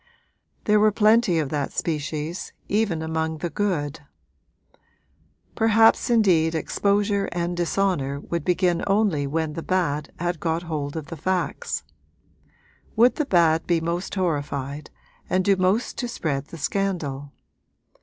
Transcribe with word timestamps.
There 0.63 0.79
were 0.79 0.91
plenty 0.91 1.37
of 1.37 1.49
that 1.49 1.71
species, 1.73 2.53
even 2.67 3.03
among 3.03 3.37
the 3.37 3.51
good; 3.51 3.99
perhaps 5.53 6.09
indeed 6.09 6.55
exposure 6.55 7.29
and 7.31 7.55
dishonour 7.55 8.19
would 8.19 8.43
begin 8.43 8.83
only 8.87 9.27
when 9.27 9.53
the 9.53 9.61
bad 9.61 10.11
had 10.17 10.39
got 10.39 10.63
hold 10.63 10.95
of 10.97 11.05
the 11.09 11.17
facts. 11.17 11.83
Would 12.95 13.17
the 13.17 13.27
bad 13.27 13.67
be 13.67 13.79
most 13.79 14.15
horrified 14.15 14.89
and 15.29 15.45
do 15.45 15.55
most 15.55 15.99
to 15.99 16.07
spread 16.07 16.45
the 16.47 16.57
scandal? 16.57 17.31